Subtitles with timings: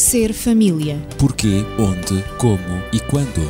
[0.00, 0.98] Ser família.
[1.18, 3.42] Porquê, onde, como e quando.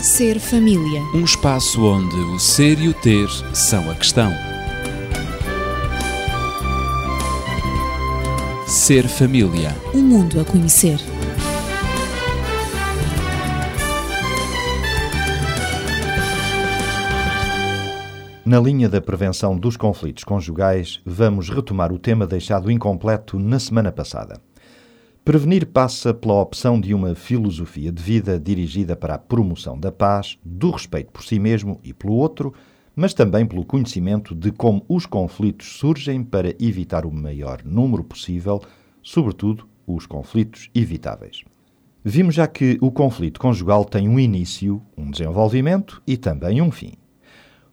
[0.00, 1.02] Ser família.
[1.12, 4.30] Um espaço onde o ser e o ter são a questão.
[8.68, 9.74] Ser família.
[9.92, 11.00] Um mundo a conhecer.
[18.46, 23.90] Na linha da prevenção dos conflitos conjugais, vamos retomar o tema deixado incompleto na semana
[23.90, 24.40] passada.
[25.24, 30.36] Prevenir passa pela opção de uma filosofia de vida dirigida para a promoção da paz,
[30.44, 32.52] do respeito por si mesmo e pelo outro,
[32.96, 38.60] mas também pelo conhecimento de como os conflitos surgem para evitar o maior número possível,
[39.00, 41.44] sobretudo os conflitos evitáveis.
[42.04, 46.94] Vimos já que o conflito conjugal tem um início, um desenvolvimento e também um fim.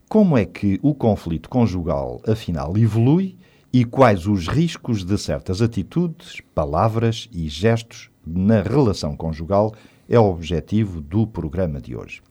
[0.08, 3.36] Como é que o conflito conjugal, afinal, evolui
[3.72, 9.73] e quais os riscos de certas atitudes, palavras e gestos na relação conjugal
[10.08, 12.22] é o objetivo do programa de hoje.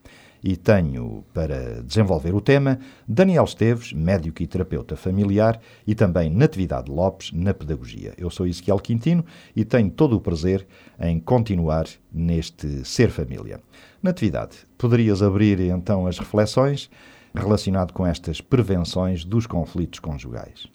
[0.43, 6.91] E tenho para desenvolver o tema Daniel Esteves, médico e terapeuta familiar, e também Natividade
[6.91, 8.15] Lopes, na pedagogia.
[8.17, 10.67] Eu sou Ezequiel Quintino e tenho todo o prazer
[11.01, 13.61] em continuar neste Ser Família.
[14.01, 16.89] Natividade, poderias abrir então as reflexões
[17.35, 20.69] relacionado com estas prevenções dos conflitos conjugais.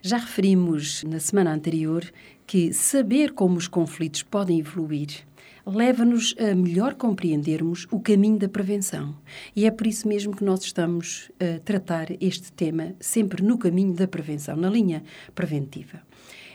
[0.00, 2.04] Já referimos na semana anterior
[2.46, 5.26] que saber como os conflitos podem evoluir
[5.66, 9.14] leva-nos a melhor compreendermos o caminho da prevenção.
[9.54, 13.92] E é por isso mesmo que nós estamos a tratar este tema sempre no caminho
[13.92, 15.02] da prevenção, na linha
[15.34, 16.00] preventiva.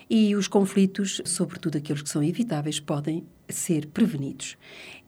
[0.09, 4.57] E os conflitos, sobretudo aqueles que são evitáveis, podem ser prevenidos.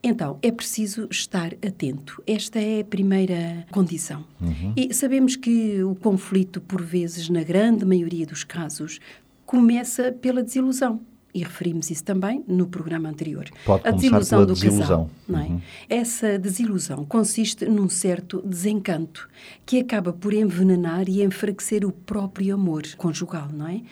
[0.02, 2.22] Então, é preciso estar atento.
[2.26, 4.24] Esta é a primeira condição.
[4.40, 4.72] Uhum.
[4.76, 9.00] E sabemos que o conflito, por vezes, na grande maioria dos casos,
[9.44, 11.00] começa pela desilusão
[11.36, 13.44] e referimos isso também no programa anterior.
[13.66, 14.80] Pode a desilusão do desilusão.
[14.80, 15.10] casal.
[15.28, 15.42] Não é?
[15.44, 15.60] Uhum.
[15.86, 19.28] Essa desilusão consiste num certo desencanto
[19.66, 23.82] que acaba por envenenar e enfraquecer o próprio amor conjugal, não é?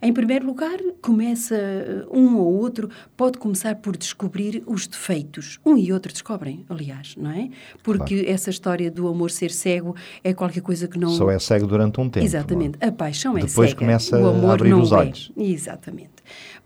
[0.00, 1.56] Em primeiro lugar, começa
[2.08, 5.58] um ou outro pode começar por descobrir os defeitos.
[5.66, 7.48] Um e outro descobrem, aliás, não é?
[7.82, 8.30] Porque claro.
[8.32, 12.00] essa história do amor ser cego é qualquer coisa que não Só é cego durante
[12.00, 12.24] um tempo.
[12.24, 12.78] Exatamente.
[12.78, 12.86] Bom.
[12.86, 13.66] A paixão é Depois cega.
[13.66, 15.32] Depois começa o amor a abrir não os olhos.
[15.36, 15.42] É.
[15.42, 16.12] Exatamente.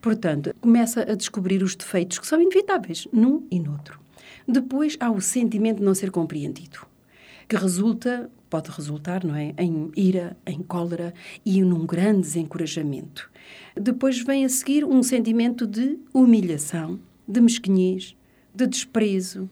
[0.00, 4.00] Portanto, começa a descobrir os defeitos que são inevitáveis num e noutro.
[4.46, 6.86] Depois há o sentimento de não ser compreendido,
[7.48, 11.12] que resulta, pode resultar, não é, em ira, em cólera
[11.44, 13.30] e num grande desencorajamento.
[13.74, 18.16] Depois vem a seguir um sentimento de humilhação, de mesquinhez,
[18.54, 19.50] de desprezo,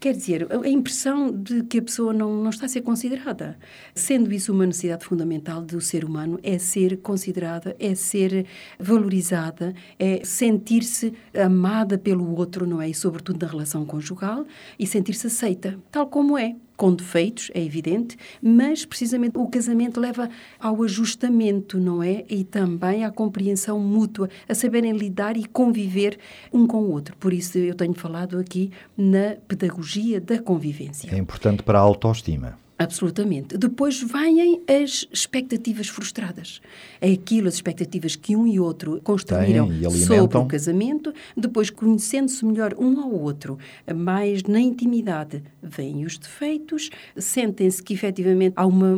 [0.00, 3.56] Quer dizer, a impressão de que a pessoa não, não está a ser considerada.
[3.94, 8.44] Sendo isso uma necessidade fundamental do ser humano, é ser considerada, é ser
[8.78, 12.88] valorizada, é sentir-se amada pelo outro, não é?
[12.88, 14.44] E sobretudo na relação conjugal,
[14.76, 20.28] e sentir-se aceita, tal como é com defeitos, é evidente, mas precisamente o casamento leva
[20.58, 22.24] ao ajustamento, não é?
[22.28, 26.18] E também à compreensão mútua, a saberem lidar e conviver
[26.52, 27.16] um com o outro.
[27.18, 31.08] Por isso eu tenho falado aqui na pedagogia da convivência.
[31.14, 32.58] É importante para a autoestima.
[32.82, 33.56] Absolutamente.
[33.56, 36.60] Depois vêm as expectativas frustradas.
[37.00, 42.74] É aquilo, as expectativas que um e outro construíram sobre o casamento, depois conhecendo-se melhor
[42.78, 43.58] um ao outro,
[43.94, 48.96] mais na intimidade, vêm os defeitos, sentem-se que efetivamente há uma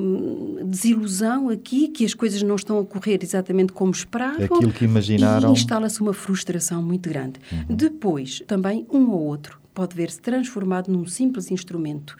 [0.64, 4.44] desilusão aqui, que as coisas não estão a correr exatamente como esperavam.
[4.44, 5.50] Aquilo que imaginaram.
[5.50, 7.40] E instala-se uma frustração muito grande.
[7.52, 7.76] Uhum.
[7.76, 12.16] Depois, também um ou outro pode ver-se transformado num simples instrumento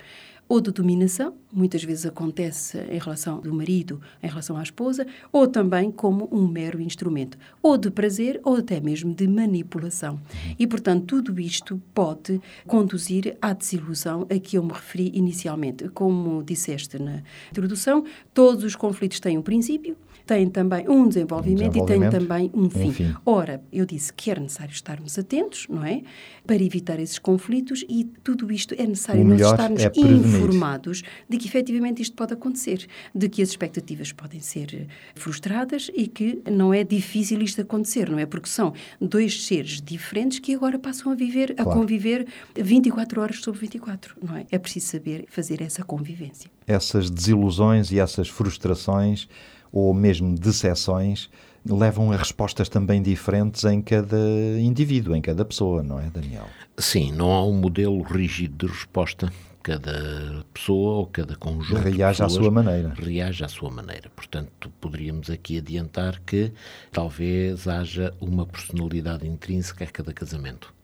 [0.49, 5.47] ou de dominação, muitas vezes acontece em relação do marido em relação à esposa, ou
[5.47, 10.21] também como um mero instrumento, ou de prazer ou até mesmo de manipulação.
[10.59, 15.89] E, portanto, tudo isto pode conduzir à desilusão a que eu me referi inicialmente.
[15.89, 19.97] Como disseste na introdução, todos os conflitos têm um princípio,
[20.27, 22.15] têm também um desenvolvimento, um desenvolvimento.
[22.15, 22.89] e têm também um fim.
[22.89, 23.15] Enfim.
[23.25, 26.03] Ora, eu disse que era necessário estarmos atentos, não é?
[26.47, 31.47] Para evitar esses conflitos e tudo isto é necessário nós estarmos é informados de que
[31.47, 36.85] efetivamente isto pode acontecer, de que as expectativas podem ser frustradas e que não é
[36.85, 38.27] difícil isto acontecer, não é?
[38.27, 41.71] Porque são dois seres diferentes que agora passam a viver, claro.
[41.71, 42.27] a conviver
[42.57, 44.47] 24 horas sobre 24, não é?
[44.51, 46.51] É preciso saber fazer essa convivência.
[46.67, 49.29] Essas desilusões e essas frustrações
[49.75, 51.29] ou mesmo decepções
[51.69, 54.17] levam a respostas também diferentes em cada
[54.61, 56.47] indivíduo, em cada pessoa, não é, Daniel?
[56.79, 59.33] Sim, não há um modelo rígido de resposta
[59.65, 62.93] Cada pessoa ou cada conjunto reage de à pessoas sua maneira.
[62.99, 64.11] reage à sua maneira.
[64.15, 66.53] Portanto, poderíamos aqui adiantar que
[66.93, 70.75] talvez haja uma personalidade intrínseca a cada casamento.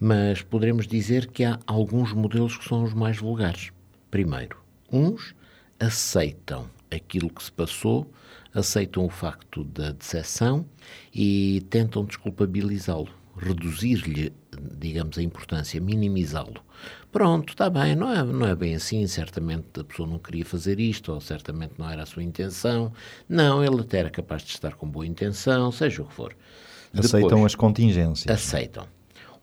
[0.00, 3.72] Mas poderemos dizer que há alguns modelos que são os mais vulgares.
[4.10, 4.56] Primeiro,
[4.90, 5.34] uns
[5.78, 8.10] aceitam aquilo que se passou,
[8.54, 10.66] aceitam o facto da decepção
[11.14, 14.32] e tentam desculpabilizá-lo, reduzir-lhe,
[14.78, 16.62] digamos, a importância, minimizá-lo.
[17.10, 20.78] Pronto, está bem, não é, não é bem assim, certamente a pessoa não queria fazer
[20.78, 22.92] isto, ou certamente não era a sua intenção.
[23.28, 26.36] Não, ele até era capaz de estar com boa intenção, seja o que for.
[26.92, 28.34] Aceitam Depois, as contingências.
[28.34, 28.86] aceitam.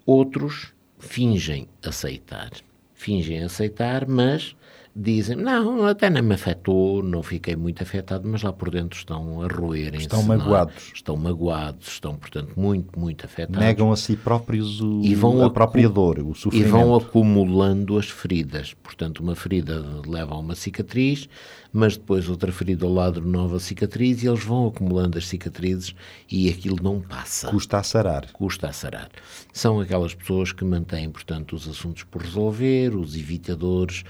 [0.05, 2.51] Outros fingem aceitar.
[2.93, 4.55] Fingem aceitar, mas
[4.95, 9.41] dizem, não, até nem me afetou, não fiquei muito afetado, mas lá por dentro estão
[9.41, 10.91] a roerem Estão magoados.
[10.93, 13.59] Estão magoados, estão, portanto, muito, muito afetados.
[13.59, 16.69] Negam a si próprios o, E vão a própria dor, o E sofrimento.
[16.71, 18.73] vão acumulando as feridas.
[18.81, 21.27] Portanto, uma ferida leva a uma cicatriz,
[21.73, 25.93] mas depois outra ferida ao lado, nova cicatriz, e eles vão acumulando as cicatrizes
[26.31, 28.31] e aquilo não passa Custa a sarar.
[28.31, 29.09] custa a sarar.
[29.51, 34.03] São aquelas pessoas que mantêm, portanto, os assuntos por resolver, os evitadores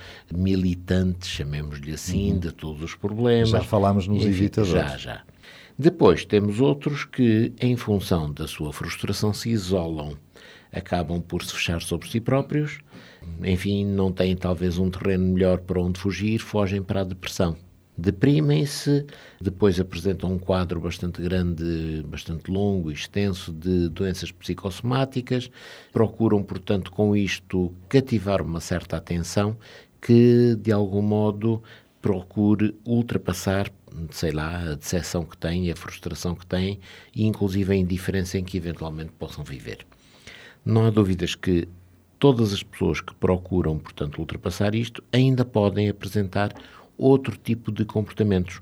[0.76, 3.50] militantes, chamemos-lhe assim, de todos os problemas.
[3.50, 4.92] Já falámos nos Enfim, evitadores.
[4.92, 5.24] Já, já.
[5.78, 10.18] Depois temos outros que, em função da sua frustração, se isolam,
[10.72, 12.80] acabam por se fechar sobre si próprios,
[13.44, 17.58] enfim, não têm talvez um terreno melhor para onde fugir, fogem para a depressão.
[17.98, 19.06] Deprimem-se,
[19.40, 25.50] depois apresentam um quadro bastante grande, bastante longo e extenso de doenças psicossomáticas,
[25.94, 29.58] procuram, portanto, com isto cativar uma certa atenção
[30.06, 31.64] que, de algum modo,
[32.00, 33.72] procure ultrapassar,
[34.12, 36.80] sei lá, a decepção que têm, a frustração que têm
[37.16, 39.80] e, inclusive, a indiferença em que eventualmente possam viver.
[40.64, 41.68] Não há dúvidas que
[42.20, 46.54] todas as pessoas que procuram, portanto, ultrapassar isto ainda podem apresentar
[46.96, 48.62] outro tipo de comportamentos.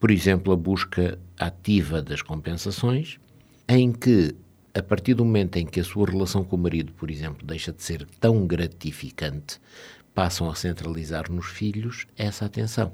[0.00, 3.20] Por exemplo, a busca ativa das compensações,
[3.68, 4.34] em que,
[4.74, 7.72] a partir do momento em que a sua relação com o marido, por exemplo, deixa
[7.72, 9.60] de ser tão gratificante,
[10.14, 12.92] passam a centralizar nos filhos essa atenção.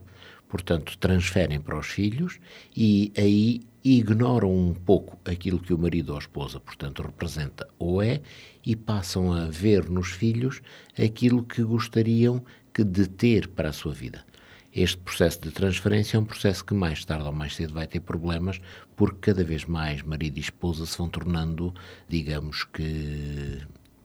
[0.49, 2.39] Portanto, transferem para os filhos
[2.77, 8.03] e aí ignoram um pouco aquilo que o marido ou a esposa, portanto, representa ou
[8.03, 8.21] é
[8.65, 10.61] e passam a ver nos filhos
[10.99, 14.25] aquilo que gostariam que de ter para a sua vida.
[14.73, 18.01] Este processo de transferência é um processo que mais tarde ou mais cedo vai ter
[18.01, 18.61] problemas,
[18.95, 21.73] porque cada vez mais marido e esposa se vão tornando,
[22.09, 23.63] digamos que,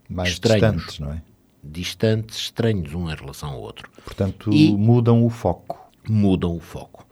[0.07, 1.21] Mais estranhos, distantes, não é?
[1.63, 3.89] Distantes, estranhos um em relação ao outro.
[4.03, 5.79] Portanto, E- mudam o foco.
[6.09, 7.05] Mudam o foco.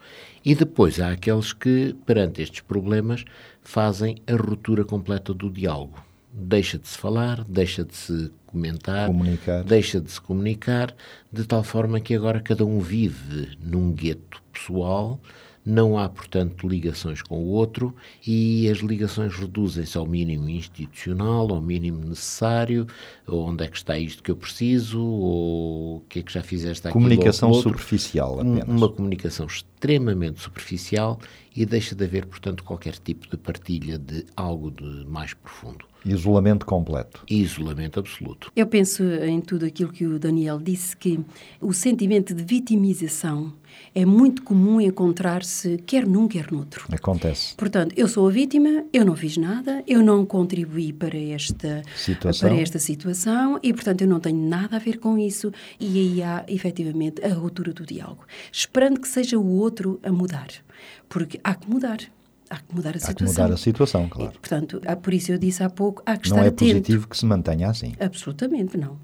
[0.43, 3.25] E depois há aqueles que, perante estes problemas,
[3.61, 6.03] fazem a ruptura completa do diálogo.
[6.31, 9.63] Deixa de se falar, deixa de se comentar, Comunicar.
[9.63, 10.95] deixa de se comunicar,
[11.31, 15.19] de tal forma que agora cada um vive num gueto pessoal,
[15.65, 17.95] não há, portanto, ligações com o outro
[18.25, 22.87] e as ligações reduzem-se ao mínimo institucional, ao mínimo necessário,
[23.27, 26.87] onde é que está isto que eu preciso, ou o que é que já fizeste
[26.87, 28.67] aquilo Comunicação superficial apenas.
[28.67, 31.19] Uma comunicação extremamente superficial
[31.55, 35.85] e deixa de haver, portanto, qualquer tipo de partilha de algo de mais profundo.
[36.05, 37.23] Isolamento completo.
[37.29, 38.51] Isolamento absoluto.
[38.55, 41.19] Eu penso em tudo aquilo que o Daniel disse, que
[41.59, 43.53] o sentimento de vitimização
[43.93, 46.85] é muito comum encontrar-se quer num, quer noutro.
[46.91, 47.55] Acontece.
[47.55, 52.49] Portanto, eu sou a vítima, eu não fiz nada, eu não contribuí para esta Situação.
[52.49, 55.51] para esta situação e, portanto, eu não tenho nada a ver com isso.
[55.79, 58.25] E aí há, efetivamente, a ruptura do diálogo.
[58.51, 60.47] Esperando que seja o outro a mudar.
[61.07, 61.99] Porque há que mudar.
[62.49, 63.43] Há que mudar a Há que situação.
[63.43, 64.31] mudar a situação, claro.
[64.35, 66.65] E, portanto, há- por isso eu disse há pouco, há que Não estar é atento.
[66.73, 67.93] positivo que se mantenha assim.
[67.99, 68.97] Absolutamente não.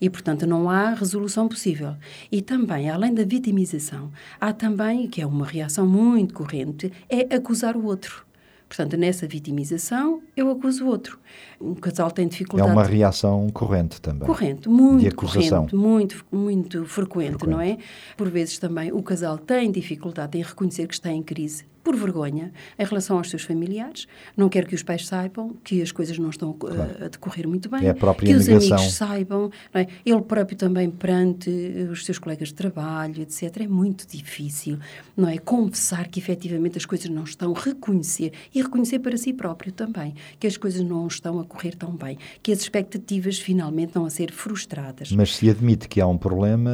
[0.00, 1.94] E, portanto, não há resolução possível.
[2.32, 4.10] E também, além da vitimização,
[4.40, 8.24] há também, que é uma reação muito corrente, é acusar o outro.
[8.68, 11.18] Portanto, nessa vitimização, eu acuso o outro.
[11.60, 12.70] Um casal tem É dificuldade...
[12.72, 14.26] uma reação corrente também.
[14.26, 15.66] Corrente, muito De acusação.
[15.66, 17.78] corrente, muito, muito frequente, não é?
[18.16, 22.50] Por vezes também o casal tem dificuldade em reconhecer que está em crise por vergonha
[22.76, 26.30] em relação aos seus familiares, não quer que os pais saibam que as coisas não
[26.30, 28.76] estão uh, a decorrer muito bem, É a própria que os negação.
[28.76, 29.86] amigos saibam, é?
[30.04, 31.48] ele próprio também perante
[31.88, 33.58] os seus colegas de trabalho, etc.
[33.60, 34.80] É muito difícil,
[35.16, 35.38] não é?
[35.38, 40.48] Confessar que efetivamente as coisas não estão, reconhecer e reconhecer para si próprio também que
[40.48, 44.32] as coisas não estão a correr tão bem, que as expectativas finalmente estão a ser
[44.32, 45.12] frustradas.
[45.12, 46.72] Mas se admite que há um problema,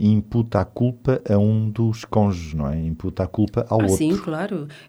[0.00, 2.76] imputa a culpa a um dos cônjuges, não é?
[2.84, 3.98] Imputa a culpa ao Ah, outro.
[3.98, 4.31] sim, claro.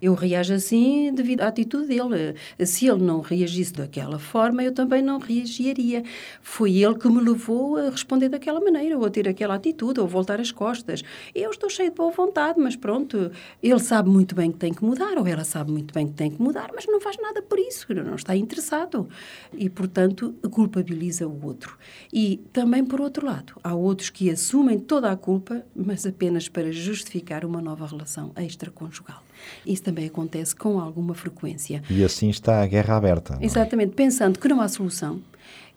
[0.02, 2.36] Eu reajo assim devido à atitude dele.
[2.66, 6.04] Se ele não reagisse daquela forma, eu também não reagiria.
[6.42, 10.08] Foi ele que me levou a responder daquela maneira, ou a ter aquela atitude, ou
[10.08, 11.04] voltar as costas.
[11.34, 13.32] Eu estou cheio de boa vontade, mas pronto,
[13.62, 16.32] ele sabe muito bem que tem que mudar, ou ela sabe muito bem que tem
[16.32, 19.08] que mudar, mas não faz nada por isso, não está interessado.
[19.54, 21.78] E, portanto, culpabiliza o outro.
[22.12, 26.72] E também, por outro lado, há outros que assumem toda a culpa, mas apenas para
[26.72, 29.24] justificar uma nova relação extraconjugal.
[29.66, 31.82] Isso também acontece com alguma frequência.
[31.90, 33.38] E assim está a guerra aberta.
[33.40, 33.46] É?
[33.46, 35.22] Exatamente, pensando que não há solução,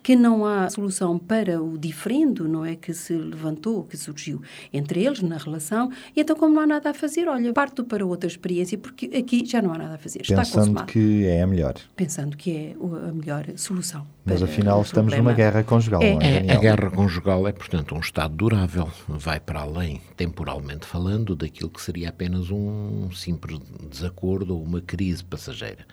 [0.07, 2.77] que não há solução para o diferendo, não é?
[2.77, 6.91] Que se levantou, que surgiu entre eles na relação, e então, como não há nada
[6.91, 10.19] a fazer, olha, parto para outra experiência, porque aqui já não há nada a fazer.
[10.19, 10.87] Pensando está consumado.
[10.87, 11.75] que é a melhor.
[11.93, 12.75] Pensando que é
[13.09, 14.07] a melhor solução.
[14.23, 16.57] Mas afinal estamos numa guerra conjugal, é, não é, Daniel?
[16.57, 18.89] A guerra conjugal é, portanto, um estado durável.
[19.09, 23.59] Vai para além, temporalmente falando, daquilo que seria apenas um simples
[23.91, 25.85] desacordo ou uma crise passageira.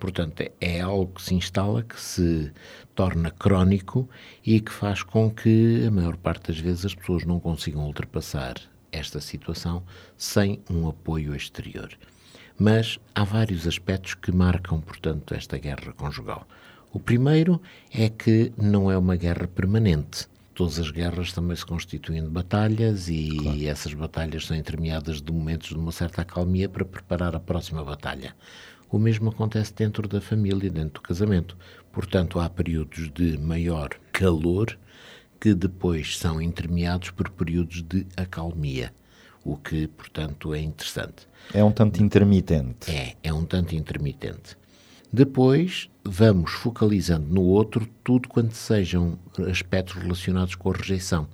[0.00, 2.50] Portanto, é algo que se instala, que se
[2.94, 4.08] torna crónico
[4.44, 8.54] e que faz com que, a maior parte das vezes, as pessoas não consigam ultrapassar
[8.90, 9.82] esta situação
[10.16, 11.90] sem um apoio exterior.
[12.58, 16.46] Mas há vários aspectos que marcam, portanto, esta guerra conjugal.
[16.92, 17.60] O primeiro
[17.92, 20.26] é que não é uma guerra permanente.
[20.54, 23.66] Todas as guerras também se constituem de batalhas e claro.
[23.66, 28.34] essas batalhas são intermeadas de momentos de uma certa acalmia para preparar a próxima batalha.
[28.90, 31.56] O mesmo acontece dentro da família, dentro do casamento.
[31.92, 34.76] Portanto, há períodos de maior calor
[35.40, 38.92] que depois são intermeados por períodos de acalmia,
[39.44, 41.26] o que, portanto, é interessante.
[41.54, 42.90] É um tanto intermitente.
[42.90, 44.56] É, é um tanto intermitente.
[45.12, 49.18] Depois, vamos focalizando no outro tudo quanto sejam
[49.50, 51.26] aspectos relacionados com a rejeição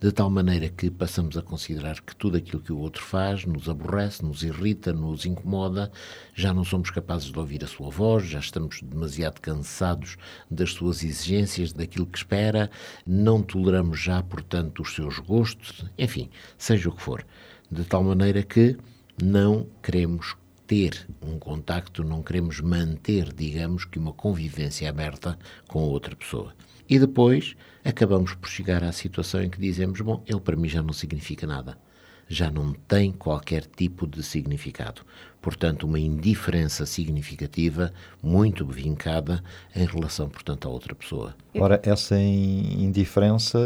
[0.00, 3.68] de tal maneira que passamos a considerar que tudo aquilo que o outro faz nos
[3.68, 5.90] aborrece, nos irrita, nos incomoda,
[6.34, 10.16] já não somos capazes de ouvir a sua voz, já estamos demasiado cansados
[10.48, 12.70] das suas exigências, daquilo que espera,
[13.04, 17.26] não toleramos já, portanto, os seus gostos, enfim, seja o que for.
[17.68, 18.76] De tal maneira que
[19.20, 25.36] não queremos ter um contacto, não queremos manter, digamos, que uma convivência aberta
[25.66, 26.54] com outra pessoa.
[26.88, 27.54] E depois
[27.84, 31.46] acabamos por chegar à situação em que dizemos: bom, ele para mim já não significa
[31.46, 31.78] nada.
[32.26, 35.02] Já não tem qualquer tipo de significado
[35.48, 37.90] portanto, uma indiferença significativa,
[38.22, 39.42] muito vincada
[39.74, 41.34] em relação, portanto, à outra pessoa.
[41.54, 43.58] Ora, essa indiferença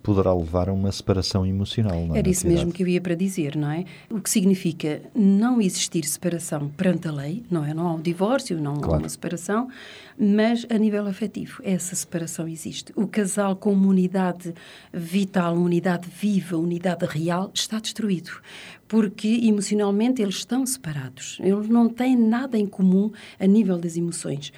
[0.00, 2.20] poderá levar a uma separação emocional, não é?
[2.20, 3.84] Era isso mesmo que eu ia para dizer, não é?
[4.08, 7.74] O que significa não existir separação perante a lei, não é?
[7.74, 8.94] Não há um divórcio, não claro.
[8.94, 9.68] há uma separação,
[10.16, 12.92] mas a nível afetivo, essa separação existe.
[12.94, 14.54] O casal como unidade
[14.92, 18.30] vital, unidade viva, unidade real, está destruído
[18.88, 21.38] porque emocionalmente eles estão separados.
[21.40, 24.52] Eles não têm nada em comum a nível das emoções.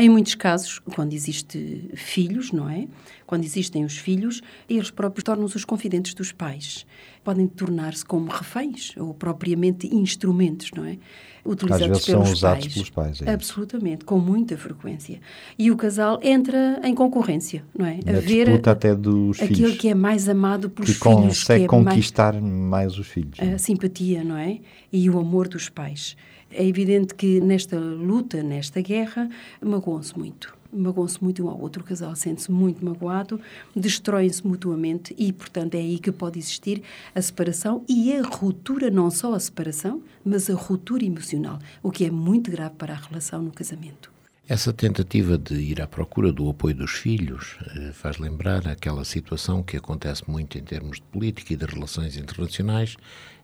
[0.00, 2.86] Em muitos casos, quando existe filhos, não é?
[3.26, 4.40] Quando existem os filhos,
[4.70, 6.86] eles próprios tornam-se os confidentes dos pais.
[7.24, 10.98] Podem tornar-se como reféns ou propriamente instrumentos, não é?
[11.44, 12.74] Utilizados Às vezes pelos são usados pais.
[12.74, 13.22] pelos pais.
[13.22, 15.20] É Absolutamente, com muita frequência.
[15.58, 17.98] E o casal entra em concorrência, não é?
[18.06, 19.76] Na a ver até dos aquilo filhos.
[19.78, 21.16] que é mais amado pelos que filhos.
[21.16, 23.36] Consegue que é conquistar mais, mais os filhos.
[23.40, 24.60] A simpatia, não é?
[24.92, 26.16] E o amor dos pais.
[26.50, 29.28] É evidente que nesta luta, nesta guerra,
[29.60, 30.56] magoam-se muito.
[30.72, 33.40] Magoam-se muito um ao outro, o casal sente-se muito magoado,
[33.74, 36.82] destroem-se mutuamente e, portanto, é aí que pode existir
[37.14, 42.04] a separação e a ruptura, não só a separação, mas a ruptura emocional, o que
[42.04, 44.10] é muito grave para a relação no casamento.
[44.46, 49.62] Essa tentativa de ir à procura do apoio dos filhos eh, faz lembrar aquela situação
[49.62, 52.96] que acontece muito em termos de política e de relações internacionais,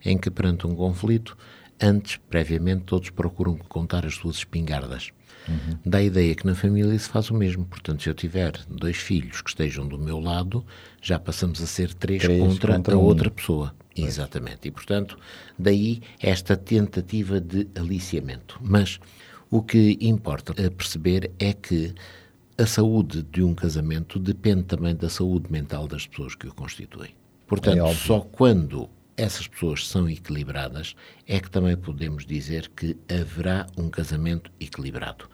[0.03, 1.37] em que, perante um conflito,
[1.81, 5.11] antes, previamente, todos procuram contar as suas espingardas.
[5.47, 5.77] Uhum.
[5.85, 7.65] Dá a ideia que na família se faz o mesmo.
[7.65, 10.65] Portanto, se eu tiver dois filhos que estejam do meu lado,
[11.01, 13.01] já passamos a ser três, três contra, contra, a um.
[13.01, 13.75] outra pessoa.
[13.95, 14.07] Pois.
[14.07, 14.67] Exatamente.
[14.67, 15.17] E, portanto,
[15.57, 18.59] daí esta tentativa de aliciamento.
[18.61, 18.99] Mas
[19.49, 21.93] o que importa perceber é que
[22.57, 27.13] a saúde de um casamento depende também da saúde mental das pessoas que o constituem.
[27.47, 30.95] Portanto, é só quando essas pessoas são equilibradas,
[31.27, 35.29] é que também podemos dizer que haverá um casamento equilibrado.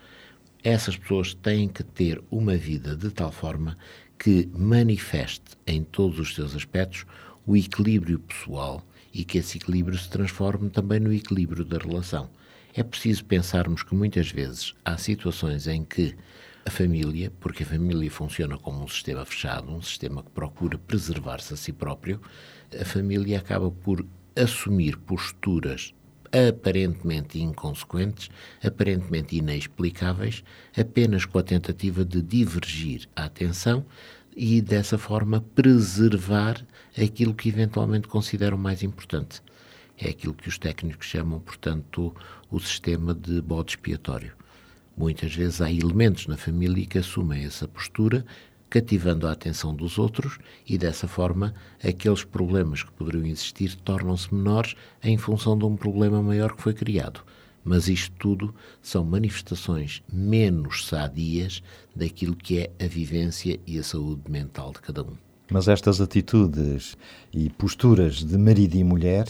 [0.64, 3.78] Essas pessoas têm que ter uma vida de tal forma
[4.20, 7.06] que manifeste em todos os seus aspectos
[7.46, 12.30] o equilíbrio pessoal e que esse equilíbrio se transforme também no equilíbrio da relação.
[12.76, 16.16] É preciso pensarmos que muitas vezes há situações em que
[16.66, 21.54] a família, porque a família funciona como um sistema fechado, um sistema que procura preservar-se
[21.54, 22.22] a si próprio,
[22.80, 25.94] a família acaba por assumir posturas
[26.32, 28.30] aparentemente inconsequentes,
[28.64, 30.44] aparentemente inexplicáveis,
[30.78, 33.86] apenas com a tentativa de divergir a atenção
[34.36, 36.66] e, dessa forma, preservar
[36.98, 39.42] aquilo que eventualmente consideram mais importante.
[39.98, 42.16] É aquilo que os técnicos chamam, portanto,
[42.50, 44.34] o sistema de bode expiatório.
[44.96, 48.26] Muitas vezes há elementos na família que assumem essa postura,
[48.70, 54.76] cativando a atenção dos outros e, dessa forma, aqueles problemas que poderiam existir tornam-se menores
[55.04, 57.22] em função de um problema maior que foi criado.
[57.64, 61.62] Mas isto tudo são manifestações menos sadias
[61.96, 65.16] daquilo que é a vivência e a saúde mental de cada um.
[65.52, 66.98] Mas estas atitudes
[67.34, 69.28] e posturas de marido e mulher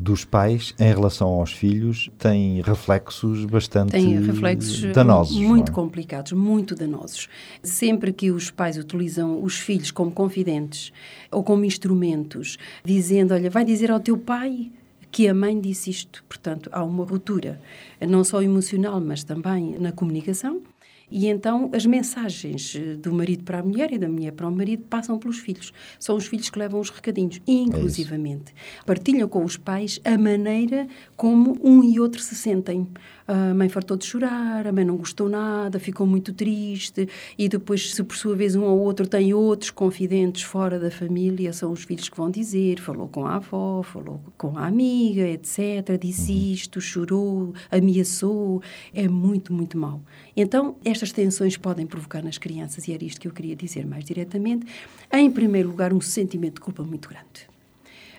[0.00, 5.36] dos pais em relação aos filhos têm reflexos bastante Tem reflexos danosos.
[5.36, 5.74] Muito é?
[5.74, 7.28] complicados, muito danosos.
[7.62, 10.90] Sempre que os pais utilizam os filhos como confidentes
[11.30, 14.70] ou como instrumentos, dizendo: Olha, vai dizer ao teu pai
[15.10, 16.24] que a mãe disse isto.
[16.26, 17.60] Portanto, há uma ruptura,
[18.00, 20.62] não só emocional, mas também na comunicação.
[21.10, 24.52] E então as mensagens eh, do marido para a mulher e da mulher para o
[24.52, 25.72] marido passam pelos filhos.
[25.98, 28.52] São os filhos que levam os recadinhos, inclusivamente.
[28.52, 30.86] É Partilham com os pais a maneira
[31.16, 32.86] como um e outro se sentem.
[33.26, 37.94] A mãe fartou de chorar, a mãe não gostou nada, ficou muito triste, e depois,
[37.94, 41.84] se por sua vez um ou outro tem outros confidentes fora da família, são os
[41.84, 46.52] filhos que vão dizer: falou com a avó, falou com a amiga, etc., disse uhum.
[46.52, 48.62] isto, chorou, ameaçou.
[48.92, 50.02] É muito, muito mau.
[50.36, 54.04] Então, estas tensões podem provocar nas crianças, e era isto que eu queria dizer mais
[54.04, 54.66] diretamente,
[55.12, 57.50] em primeiro lugar, um sentimento de culpa muito grande.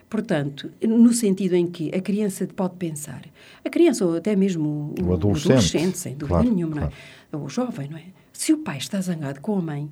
[0.10, 3.24] Portanto, no sentido em que a criança pode pensar,
[3.64, 6.94] a criança ou até mesmo o, o adolescente, adolescente, sem dúvida claro, nenhuma, claro.
[7.32, 7.38] é?
[7.38, 8.04] o jovem, não é?
[8.34, 9.90] Se o pai está zangado com a mãe,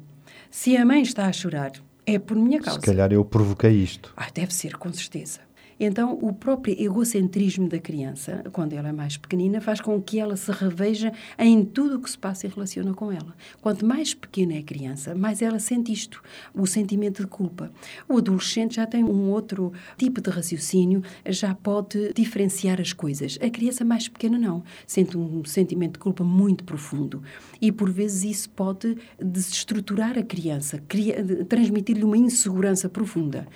[0.52, 1.72] se a mãe está a chorar,
[2.06, 2.82] é por minha causa.
[2.82, 4.14] Se calhar eu provoquei isto.
[4.18, 5.40] Ah, deve ser, com certeza.
[5.80, 10.36] Então, o próprio egocentrismo da criança, quando ela é mais pequenina, faz com que ela
[10.36, 13.34] se reveja em tudo o que se passa e relaciona com ela.
[13.62, 16.22] Quanto mais pequena é a criança, mais ela sente isto,
[16.54, 17.72] o sentimento de culpa.
[18.10, 23.40] O adolescente já tem um outro tipo de raciocínio, já pode diferenciar as coisas.
[23.42, 27.24] A criança mais pequena não, sente um sentimento de culpa muito profundo.
[27.62, 30.82] E por vezes isso pode desestruturar a criança,
[31.48, 33.48] transmitir-lhe uma insegurança profunda,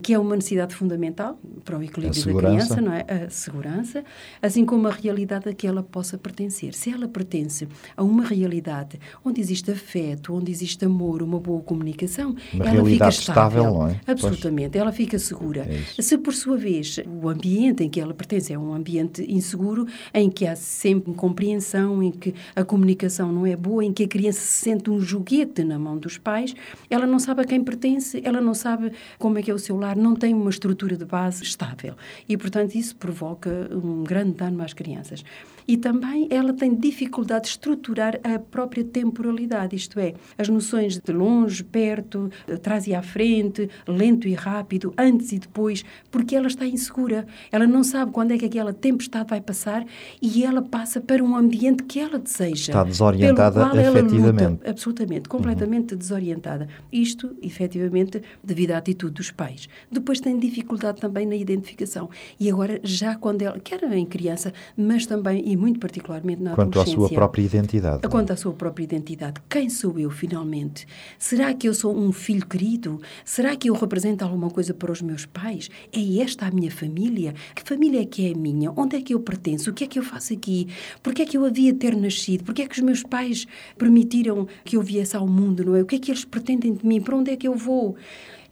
[0.00, 1.40] que é uma necessidade fundamental
[1.72, 3.04] para o equilíbrio da criança, não é?
[3.08, 4.04] A segurança,
[4.42, 6.74] assim como a realidade a que ela possa pertencer.
[6.74, 12.36] Se ela pertence a uma realidade onde existe afeto, onde existe amor, uma boa comunicação,
[12.52, 13.62] uma ela fica estável.
[13.62, 14.00] estável não é?
[14.06, 14.82] Absolutamente, pois.
[14.82, 15.62] ela fica segura.
[15.62, 19.86] É Se por sua vez o ambiente em que ela pertence é um ambiente inseguro,
[20.12, 24.08] em que há sempre incompreensão, em que a comunicação não é boa, em que a
[24.08, 26.54] criança se sente um joguete na mão dos pais,
[26.90, 29.76] ela não sabe a quem pertence, ela não sabe como é que é o seu
[29.78, 31.94] lar, não tem uma estrutura de base estável.
[32.28, 35.24] E, portanto, isso provoca um grande dano às crianças.
[35.66, 41.12] E também ela tem dificuldade de estruturar a própria temporalidade, isto é, as noções de
[41.12, 46.66] longe, perto, atrás e à frente, lento e rápido, antes e depois, porque ela está
[46.66, 47.26] insegura.
[47.50, 49.84] Ela não sabe quando é que aquela tempestade vai passar
[50.20, 52.72] e ela passa para um ambiente que ela deseja.
[52.72, 54.50] Está desorientada efetivamente.
[54.50, 55.98] Luta, absolutamente, completamente uhum.
[55.98, 56.68] desorientada.
[56.92, 59.68] Isto, efetivamente, devido à atitude dos pais.
[59.90, 62.08] Depois tem dificuldade também na identificação.
[62.38, 66.80] E agora, já quando ela, quer em criança, mas também e muito particularmente na Quanto
[66.80, 68.08] à sua própria identidade.
[68.08, 69.40] Quanto à sua própria identidade.
[69.50, 70.86] Quem sou eu, finalmente?
[71.18, 73.00] Será que eu sou um filho querido?
[73.22, 75.68] Será que eu represento alguma coisa para os meus pais?
[75.92, 77.34] É esta a minha família?
[77.54, 78.72] Que família é que é a minha?
[78.74, 79.70] Onde é que eu pertenço?
[79.70, 80.68] O que é que eu faço aqui?
[81.02, 82.44] Por que é que eu havia ter nascido?
[82.44, 85.82] Por que é que os meus pais permitiram que eu viesse ao mundo, não é?
[85.82, 86.98] O que é que eles pretendem de mim?
[86.98, 87.94] Para onde é que eu vou?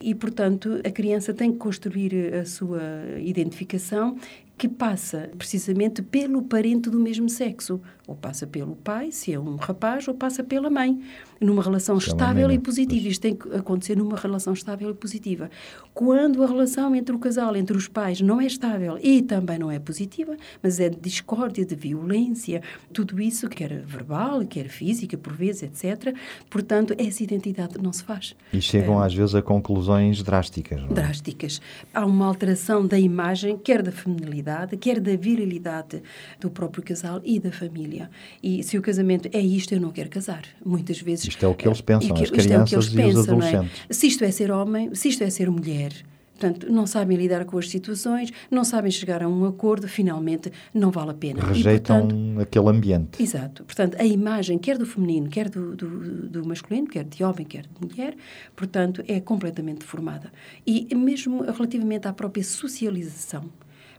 [0.01, 2.81] e, portanto, a criança tem que construir a sua
[3.19, 4.17] identificação
[4.61, 9.55] que passa precisamente pelo parente do mesmo sexo, ou passa pelo pai, se é um
[9.55, 11.01] rapaz, ou passa pela mãe,
[11.40, 13.07] numa relação Chama estável e positiva.
[13.07, 15.49] Isto tem que acontecer numa relação estável e positiva.
[15.94, 19.70] Quando a relação entre o casal, entre os pais, não é estável e também não
[19.70, 25.33] é positiva, mas é de discórdia, de violência, tudo isso, quer verbal, quer física, por
[25.33, 26.12] vezes, etc.,
[26.51, 28.35] portanto, essa identidade não se faz.
[28.53, 30.81] E chegam é, às vezes a conclusões drásticas.
[30.83, 30.92] É?
[30.92, 31.61] Drásticas.
[31.94, 36.03] Há uma alteração da imagem, quer da feminilidade, quer da virilidade
[36.40, 38.00] do próprio casal e da família.
[38.43, 40.45] E se o casamento é isto, eu não quero casar.
[40.65, 41.27] Muitas vezes.
[41.27, 43.31] Isto é o que eles pensam, que, as crianças é e pensam, os é?
[43.31, 43.81] adolescentes.
[43.89, 43.93] É?
[43.93, 45.93] Se isto é ser homem, se isto é ser mulher,
[46.41, 50.91] Portanto, não sabem lidar com as situações, não sabem chegar a um acordo, finalmente não
[50.91, 51.45] vale a pena.
[51.45, 53.23] Rejeitam e, portanto, aquele ambiente.
[53.23, 53.63] Exato.
[53.63, 55.87] Portanto, a imagem, quer do feminino, quer do, do,
[56.29, 58.17] do, masculino, quer de homem, quer de mulher,
[58.57, 60.33] portanto, é completamente deformada.
[60.67, 63.45] E mesmo relativamente à própria socialização,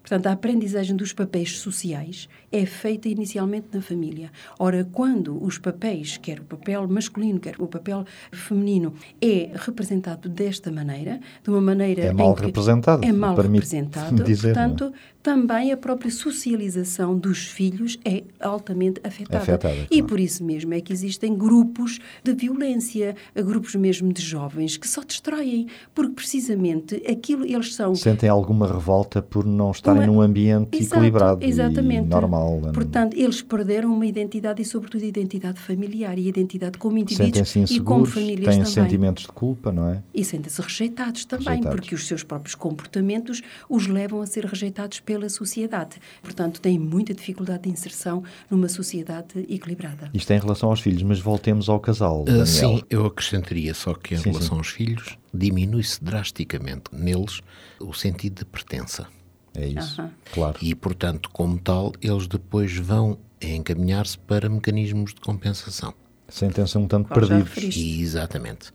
[0.02, 4.32] Portanto, a aprendizagem dos papéis sociais é feita inicialmente na família.
[4.60, 10.72] Ora, quando os papéis, quer o papel masculino, quer o papel feminino, é representado desta
[10.72, 14.54] maneira, de uma maneira É mal representado, é mal representado, dizer, é?
[14.54, 19.38] portanto, também a própria socialização dos filhos é altamente afetada.
[19.44, 20.06] Afetada, E claro.
[20.08, 25.02] por isso mesmo é que existem grupos de violência, grupos mesmo de jovens que só
[25.04, 30.78] destroem, porque precisamente aquilo eles são Sentem alguma revolta por não estarem Uma- num ambiente
[30.78, 32.06] Exato, equilibrado exatamente.
[32.06, 32.62] e normal.
[32.74, 37.80] Portanto, eles perderam uma identidade e, sobretudo, identidade familiar e a identidade como indivíduos e
[37.80, 38.66] como famílias têm também.
[38.66, 40.02] sentimentos de culpa, não é?
[40.14, 41.80] E sentem-se rejeitados também, Rejeitados.
[41.80, 45.98] porque os seus próprios comportamentos os levam a ser rejeitados pela sociedade.
[46.22, 50.10] Portanto, têm muita dificuldade de inserção numa sociedade equilibrada.
[50.14, 52.46] Isto é em relação aos filhos, mas voltemos ao casal, Daniel.
[52.46, 54.58] sim, eu acrescentaria só que em Sim, relação sim.
[54.58, 57.42] aos filhos, diminui-se drasticamente neles
[57.80, 59.06] o sentido de pertença.
[59.54, 60.12] É isso, Aham.
[60.32, 60.58] claro.
[60.62, 65.94] E, portanto, como tal, eles depois vão encaminhar-se para mecanismos de compensação.
[66.30, 67.50] Sentem-se um tanto Qual perdidos.
[67.50, 67.82] referiste.
[67.82, 68.72] E, exatamente.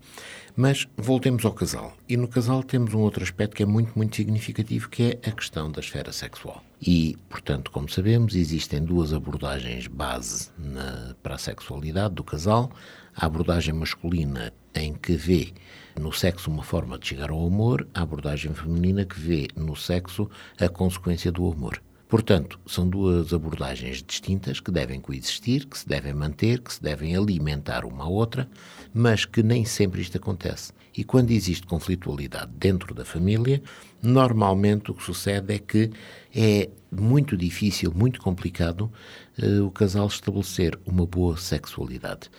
[0.56, 1.94] Mas voltemos ao casal.
[2.08, 5.32] E no casal temos um outro aspecto que é muito, muito significativo, que é a
[5.32, 6.64] questão da esfera sexual.
[6.80, 12.70] E, portanto, como sabemos, existem duas abordagens base na- para a sexualidade do casal.
[13.14, 15.52] A abordagem masculina, em que vê
[16.00, 20.28] no sexo uma forma de chegar ao amor, a abordagem feminina, que vê no sexo
[20.58, 21.82] a consequência do amor.
[22.08, 27.16] Portanto, são duas abordagens distintas que devem coexistir, que se devem manter, que se devem
[27.16, 28.48] alimentar uma à outra,
[28.94, 30.72] mas que nem sempre isto acontece.
[30.96, 33.60] E quando existe conflitualidade dentro da família,
[34.00, 35.90] normalmente o que sucede é que
[36.34, 38.90] é muito difícil, muito complicado
[39.36, 42.30] eh, o casal estabelecer uma boa sexualidade.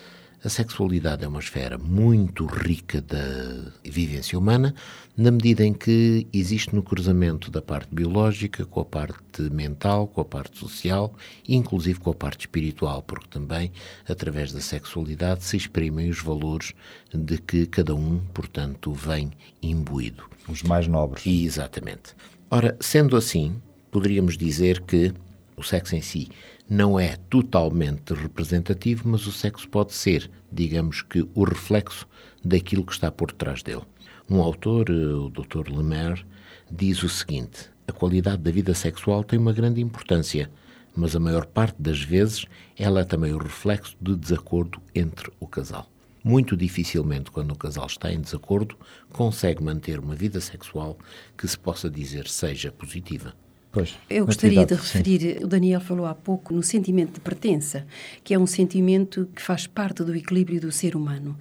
[0.43, 4.75] A sexualidade é uma esfera muito rica da vivência humana,
[5.17, 10.21] na medida em que existe no cruzamento da parte biológica com a parte mental, com
[10.21, 11.11] a parte social,
[11.49, 13.71] inclusive com a parte espiritual, porque também,
[14.07, 16.73] através da sexualidade, se exprimem os valores
[17.11, 20.23] de que cada um, portanto, vem imbuído.
[20.47, 21.25] Os mais nobres.
[21.25, 22.13] E, exatamente.
[22.51, 25.11] Ora, sendo assim, poderíamos dizer que
[25.55, 26.29] o sexo em si
[26.69, 32.07] não é totalmente representativo, mas o sexo pode ser, digamos que, o reflexo
[32.43, 33.83] daquilo que está por trás dele.
[34.29, 35.69] Um autor, eh, o Dr.
[35.69, 36.25] Lemaire,
[36.69, 40.51] diz o seguinte: a qualidade da vida sexual tem uma grande importância,
[40.93, 42.45] mas a maior parte das vezes
[42.77, 45.89] ela é também o reflexo de desacordo entre o casal.
[46.21, 48.75] Muito dificilmente, quando o casal está em desacordo,
[49.13, 50.97] consegue manter uma vida sexual
[51.37, 53.33] que se possa dizer seja positiva.
[53.77, 54.97] Pois, Eu gostaria de atividade, sim.
[54.97, 57.85] referir, o Daniel falou há pouco, no sentimento de pertença,
[58.23, 61.37] que é um sentimento que faz parte do equilíbrio do ser humano.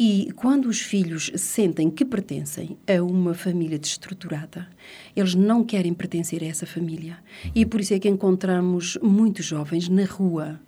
[0.00, 4.68] E quando os filhos sentem que pertencem a uma família desestruturada,
[5.16, 7.18] eles não querem pertencer a essa família.
[7.52, 10.60] E por isso é que encontramos muitos jovens na rua,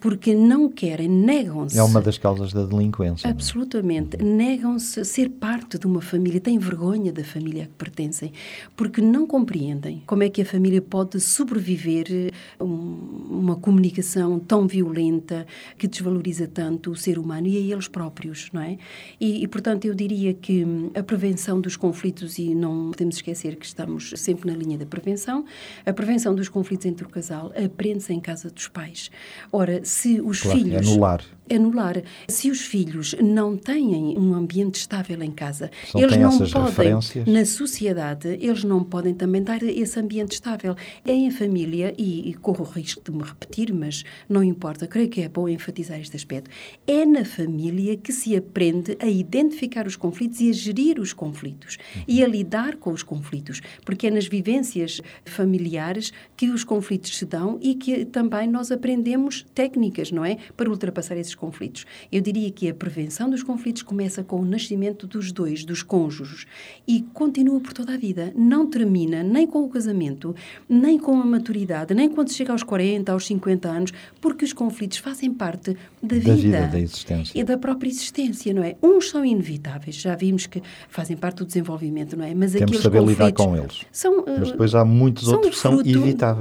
[0.00, 1.76] porque não querem, negam-se.
[1.76, 3.26] É uma das causas da delinquência.
[3.26, 3.30] é?
[3.32, 4.18] Absolutamente.
[4.22, 8.32] Negam-se a ser parte de uma família, têm vergonha da família a que pertencem,
[8.76, 14.68] porque não compreendem como é que a família pode sobreviver a um- uma comunicação tão
[14.68, 15.44] violenta
[15.76, 18.75] que desvaloriza tanto o ser humano e a eles próprios, não é?
[19.20, 23.56] E, e, portanto, eu diria que hum, a prevenção dos conflitos, e não podemos esquecer
[23.56, 25.44] que estamos sempre na linha da prevenção,
[25.84, 29.10] a prevenção dos conflitos entre o casal aprende-se em casa dos pais.
[29.52, 31.24] Ora, se os Claro, filhos anular.
[31.52, 32.02] Anular.
[32.28, 36.92] Se os filhos não têm um ambiente estável em casa, não eles não podem,
[37.26, 40.74] na sociedade, eles não podem também dar esse ambiente estável.
[41.04, 45.08] É em família, e, e corro o risco de me repetir, mas não importa, creio
[45.08, 46.50] que é bom enfatizar este aspecto.
[46.86, 51.78] É na família que se aprende a identificar os conflitos e a gerir os conflitos
[52.06, 57.24] e a lidar com os conflitos, porque é nas vivências familiares que os conflitos se
[57.24, 60.38] dão e que também nós aprendemos técnicas, não é?
[60.56, 61.84] Para ultrapassar esses conflitos.
[62.10, 66.46] Eu diria que a prevenção dos conflitos começa com o nascimento dos dois, dos cônjuges,
[66.88, 68.32] e continua por toda a vida.
[68.34, 70.34] Não termina nem com o casamento,
[70.68, 74.52] nem com a maturidade, nem quando se chega aos 40, aos 50 anos, porque os
[74.52, 76.30] conflitos fazem parte da vida.
[76.30, 77.38] Da vida, da existência.
[77.40, 78.76] E da própria existência, não é?
[78.82, 82.34] Uns são inevitáveis, já vimos que fazem parte do desenvolvimento, não é?
[82.34, 83.82] Mas Temos aqueles saber lidar com eles.
[83.92, 85.88] São, Mas eh, depois há muitos são outros que são fruto-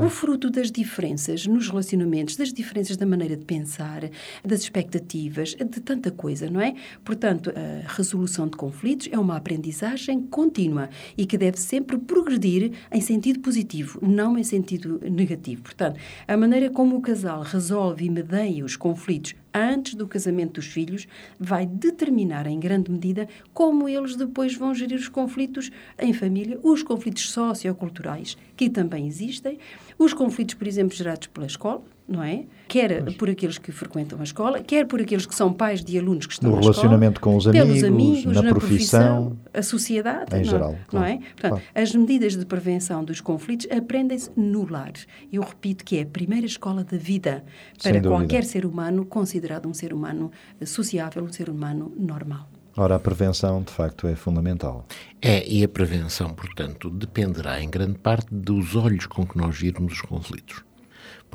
[0.05, 4.09] O fruto das diferenças nos relacionamentos, das diferenças da maneira de pensar,
[4.43, 6.75] das expectativas, de tanta coisa, não é?
[7.03, 13.01] Portanto, a resolução de conflitos é uma aprendizagem contínua e que deve sempre progredir em
[13.01, 15.63] sentido positivo, não em sentido negativo.
[15.63, 20.65] Portanto, a maneira como o casal resolve e medeia os conflitos antes do casamento dos
[20.65, 21.07] filhos
[21.39, 26.83] vai determinar em grande medida como eles depois vão gerir os conflitos em família, os
[26.83, 29.57] conflitos socioculturais que também existem,
[29.97, 32.45] os conflitos, por exemplo, gerados pela escola, não é?
[32.67, 33.15] Quer pois.
[33.15, 36.33] por aqueles que frequentam a escola, quer por aqueles que são pais de alunos que
[36.33, 40.39] estão no na relacionamento escola, com os amigos, amigos na, na profissão, a sociedade, em
[40.39, 41.17] não, geral, não claro, é?
[41.17, 41.63] Portanto, claro.
[41.73, 44.93] as medidas de prevenção dos conflitos aprendem-se no lar.
[45.31, 47.43] Eu repito que é a primeira escola da vida
[47.81, 50.31] para qualquer ser humano considerado um ser humano
[50.63, 52.47] sociável, um ser humano normal.
[52.77, 54.85] Ora, a prevenção, de facto, é fundamental.
[55.21, 59.93] É, e a prevenção, portanto, dependerá em grande parte dos olhos com que nós virmos
[59.93, 60.65] os conflitos.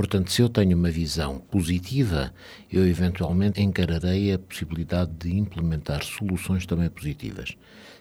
[0.00, 2.32] Portanto, se eu tenho uma visão positiva,
[2.72, 7.54] eu eventualmente encararei a possibilidade de implementar soluções também positivas.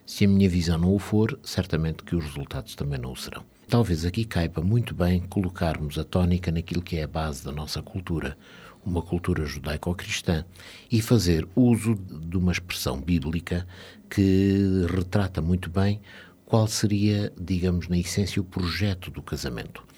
[0.05, 3.43] Se a minha visão não o for, certamente que os resultados também não o serão.
[3.67, 7.81] Talvez aqui caiba muito bem colocarmos a tónica naquilo que é a base da nossa
[7.81, 8.37] cultura,
[8.85, 10.45] uma cultura judaico-cristã,
[10.89, 13.67] e fazer uso de uma expressão bíblica
[14.09, 15.99] que retrata muito bem
[16.45, 19.88] qual seria, digamos, na essência, o projeto do casamento.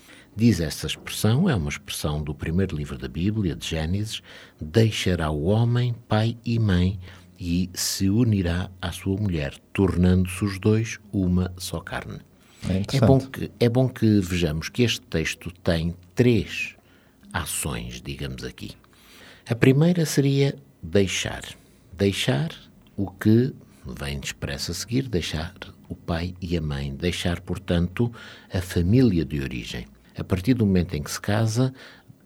[0.42, 4.24] Diz essa expressão, é uma expressão do primeiro livro da Bíblia, de Gênesis:
[4.60, 7.00] deixará o homem pai e mãe
[7.40, 12.22] e se unirá à sua mulher, tornando-se os dois uma só carne.
[12.68, 16.76] É, é, bom que, é bom que vejamos que este texto tem três
[17.32, 18.72] ações, digamos aqui.
[19.48, 21.44] A primeira seria deixar.
[21.94, 22.50] Deixar
[22.98, 23.54] o que
[23.86, 25.54] vem expresso a seguir, deixar
[25.88, 28.12] o pai e a mãe, deixar, portanto,
[28.52, 29.86] a família de origem.
[30.18, 31.74] A partir do momento em que se casa,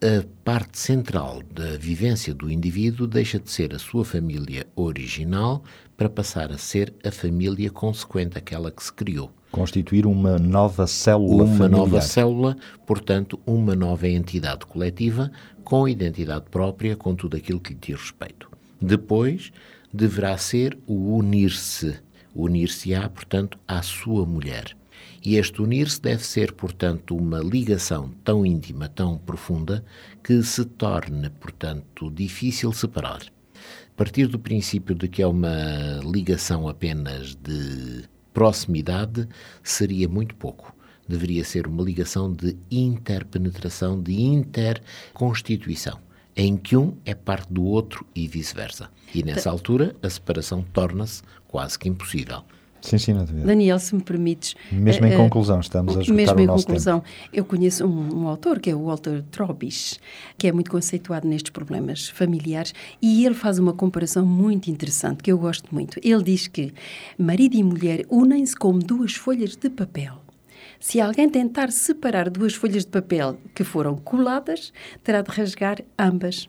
[0.02, 5.64] a parte central da vivência do indivíduo deixa de ser a sua família original
[5.96, 9.32] para passar a ser a família consequente, aquela que se criou.
[9.52, 11.70] Constituir uma nova célula Uma familiar.
[11.70, 15.32] nova célula, portanto, uma nova entidade coletiva
[15.64, 18.50] com identidade própria, com tudo aquilo que lhe diz respeito.
[18.82, 19.52] Depois,
[19.94, 21.96] deverá ser o unir-se.
[22.36, 24.76] Unir-se-á, portanto, à sua mulher.
[25.26, 29.84] E este unir-se deve ser, portanto, uma ligação tão íntima, tão profunda,
[30.24, 33.22] que se torne, portanto, difícil separar.
[33.24, 39.28] A partir do princípio de que é uma ligação apenas de proximidade,
[39.64, 40.76] seria muito pouco.
[41.08, 46.00] Deveria ser uma ligação de interpenetração, de interconstituição,
[46.36, 48.92] em que um é parte do outro e vice-versa.
[49.14, 52.44] E nessa altura, a separação torna-se quase que impossível.
[52.86, 53.48] Sim, sim, Natividade.
[53.48, 54.56] Daniel, se me permites.
[54.72, 57.30] Mesmo em uh, conclusão, estamos a esgotar Mesmo em conclusão, tempo.
[57.34, 60.00] eu conheço um, um, autor que é o Walter Trobis,
[60.38, 65.32] que é muito conceituado nestes problemas familiares e ele faz uma comparação muito interessante que
[65.32, 66.00] eu gosto muito.
[66.04, 66.74] Ele diz que
[67.18, 70.22] marido e mulher unem-se como duas folhas de papel.
[70.80, 74.72] Se alguém tentar separar duas folhas de papel que foram coladas,
[75.04, 76.48] terá de rasgar ambas.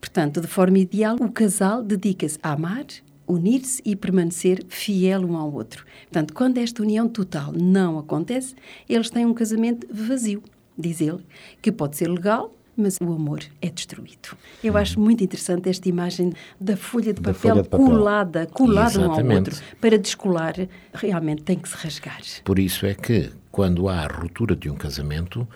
[0.00, 2.86] Portanto, de forma ideal, o casal dedica-se a amar,
[3.28, 5.84] unir-se e permanecer fiel um ao outro.
[6.04, 8.54] Portanto, quando esta união total não acontece,
[8.88, 10.42] eles têm um casamento vazio,
[10.76, 11.20] diz ele,
[11.60, 14.36] que pode ser legal, mas o amor é destruído.
[14.62, 17.86] Eu acho muito interessante esta imagem da folha de Da papel, folha de papel.
[17.86, 19.56] colada, colada um ao outro.
[19.80, 20.54] Para descolar,
[20.94, 22.20] realmente tem que se rasgar.
[22.44, 25.46] Por isso é que, quando há a ruptura de um casamento,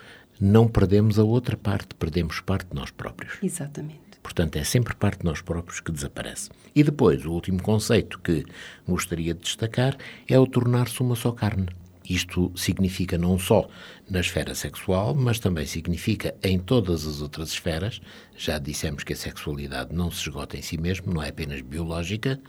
[0.41, 3.35] não perdemos a outra parte, perdemos parte de nós próprios.
[3.41, 4.01] Exatamente.
[4.23, 6.51] Portanto, é sempre parte de nós próprios que desaparece.
[6.75, 8.45] E depois, o último conceito que
[8.87, 9.97] gostaria de destacar
[10.29, 11.67] é o tornar-se uma só carne.
[12.09, 13.69] Isto significa não só
[14.11, 18.01] na esfera sexual, mas também significa em todas as outras esferas.
[18.37, 22.41] Já dissemos que a sexualidade não se esgota em si mesmo, não é apenas biológica.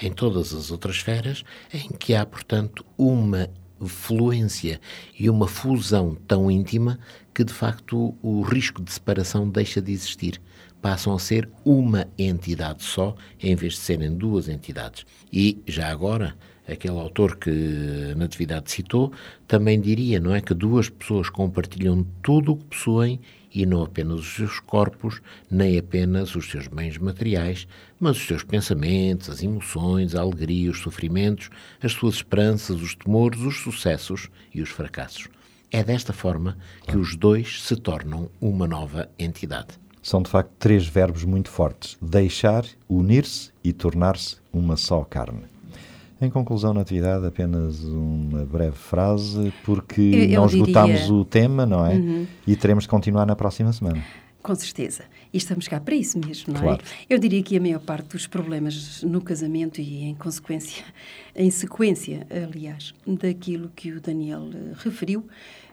[0.00, 3.48] Em todas as outras esferas, em que há, portanto, uma
[3.86, 4.80] fluência
[5.18, 6.98] e uma fusão tão íntima
[7.34, 10.40] que, de facto, o risco de separação deixa de existir
[10.82, 15.06] passam a ser uma entidade só, em vez de serem duas entidades.
[15.32, 16.34] E, já agora,
[16.68, 19.12] aquele autor que Natividade citou,
[19.46, 23.20] também diria, não é, que duas pessoas compartilham tudo o que possuem
[23.54, 27.66] e não apenas os seus corpos, nem apenas os seus bens materiais,
[28.00, 31.50] mas os seus pensamentos, as emoções, a alegria, os sofrimentos,
[31.82, 35.28] as suas esperanças, os temores, os sucessos e os fracassos.
[35.70, 39.81] É desta forma que os dois se tornam uma nova entidade.
[40.02, 45.42] São, de facto, três verbos muito fortes: deixar, unir-se e tornar-se uma só carne.
[46.20, 51.66] Em conclusão, Natividade, apenas uma breve frase, porque Eu- eu não diria- esgotámos o tema,
[51.66, 51.94] não é?
[51.94, 52.26] Uhum.
[52.46, 54.02] E teremos de continuar na próxima semana.
[54.40, 55.04] Com certeza.
[55.32, 56.82] E estamos cá para isso mesmo, não Claro.
[57.08, 57.14] é?
[57.14, 60.84] Eu diria que a maior parte dos problemas no casamento e em consequência,
[61.34, 65.24] em sequência, aliás, daquilo que o Daniel eh, referiu,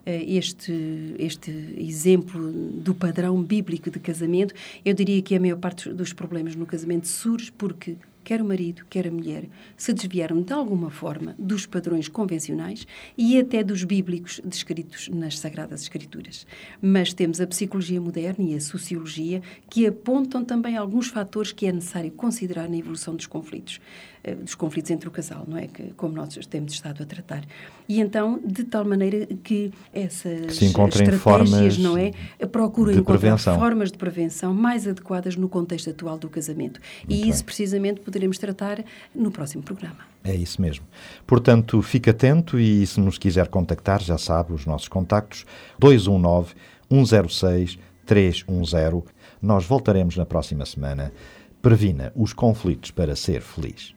[0.05, 6.13] este, este exemplo do padrão bíblico de casamento, eu diria que a maior parte dos
[6.13, 7.95] problemas no casamento surge porque
[8.29, 12.85] quer o marido, quer a mulher, se desviaram de alguma forma dos padrões convencionais
[13.17, 16.45] e até dos bíblicos descritos nas Sagradas Escrituras.
[16.79, 21.71] Mas temos a psicologia moderna e a sociologia que apontam também alguns fatores que é
[21.71, 23.81] necessário considerar na evolução dos conflitos,
[24.23, 25.65] eh, dos conflitos entre o casal, não é?
[25.65, 27.43] Que, como nós temos estado a tratar.
[27.87, 32.11] E então, de tal maneira que essas Que se estratégias, formas não é?
[32.51, 33.57] Procuram encontrar prevenção.
[33.57, 36.79] formas de prevenção mais adequadas no contexto atual do casamento.
[37.07, 37.45] Muito e isso, bem.
[37.45, 38.83] precisamente, poderemos tratar
[39.15, 39.99] no próximo programa.
[40.23, 40.85] É isso mesmo.
[41.25, 45.45] Portanto, fique atento e se nos quiser contactar, já sabe os nossos contactos
[45.79, 46.53] 219
[46.91, 49.03] 106 310.
[49.41, 51.13] Nós voltaremos na próxima semana.
[51.61, 53.93] Previna os conflitos para ser feliz.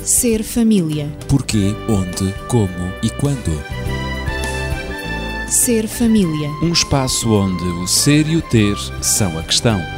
[0.00, 1.06] Ser família.
[1.28, 3.52] Porquê, onde, como e quando.
[5.48, 6.50] Ser família.
[6.62, 9.97] Um espaço onde o ser e o ter são a questão.